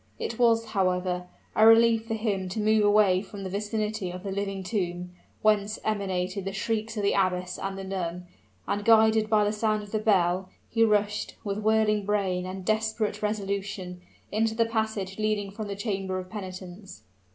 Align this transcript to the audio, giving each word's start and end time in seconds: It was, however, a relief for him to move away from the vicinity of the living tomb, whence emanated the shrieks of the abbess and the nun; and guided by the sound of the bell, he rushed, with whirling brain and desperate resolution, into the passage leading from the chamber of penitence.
It 0.17 0.39
was, 0.39 0.65
however, 0.65 1.27
a 1.55 1.67
relief 1.67 2.07
for 2.07 2.15
him 2.15 2.49
to 2.49 2.59
move 2.59 2.83
away 2.83 3.21
from 3.21 3.43
the 3.43 3.51
vicinity 3.51 4.09
of 4.09 4.23
the 4.23 4.31
living 4.31 4.63
tomb, 4.63 5.11
whence 5.43 5.77
emanated 5.85 6.43
the 6.43 6.53
shrieks 6.53 6.97
of 6.97 7.03
the 7.03 7.13
abbess 7.13 7.59
and 7.59 7.77
the 7.77 7.83
nun; 7.83 8.25
and 8.67 8.83
guided 8.83 9.29
by 9.29 9.43
the 9.43 9.51
sound 9.53 9.83
of 9.83 9.91
the 9.91 9.99
bell, 9.99 10.49
he 10.67 10.83
rushed, 10.83 11.35
with 11.43 11.59
whirling 11.59 12.03
brain 12.03 12.47
and 12.47 12.65
desperate 12.65 13.21
resolution, 13.21 14.01
into 14.31 14.55
the 14.55 14.65
passage 14.65 15.19
leading 15.19 15.51
from 15.51 15.67
the 15.67 15.75
chamber 15.75 16.17
of 16.17 16.31
penitence. 16.31 17.03